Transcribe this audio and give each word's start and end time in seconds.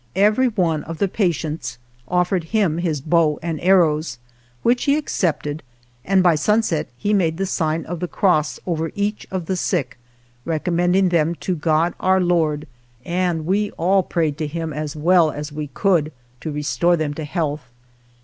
Every 0.15 0.47
one 0.47 0.83
of 0.85 0.97
the 0.97 1.07
patients 1.07 1.77
offered 2.07 2.45
him 2.45 2.79
his 2.79 3.01
bow 3.01 3.37
and 3.43 3.61
arrows, 3.61 4.17
which 4.63 4.85
he 4.85 4.97
accepted, 4.97 5.61
and 6.03 6.23
by 6.23 6.33
sunset 6.33 6.87
he 6.97 7.13
made 7.13 7.37
the 7.37 7.45
sign 7.45 7.85
of 7.85 7.99
the 7.99 8.07
cross 8.07 8.59
over 8.65 8.91
each 8.95 9.27
of 9.29 9.45
the 9.45 9.55
sick, 9.55 9.99
recommending 10.43 11.09
them 11.09 11.35
to 11.41 11.55
God, 11.55 11.93
Our 11.99 12.19
Lord, 12.19 12.65
and 13.05 13.45
we 13.45 13.69
all 13.73 14.01
prayed 14.01 14.39
to 14.39 14.47
Him 14.47 14.73
as 14.73 14.95
well 14.95 15.29
as 15.29 15.51
we 15.51 15.67
could 15.67 16.11
to 16.39 16.49
restore 16.51 16.97
them 16.97 17.13
to 17.13 17.23
health. 17.23 17.69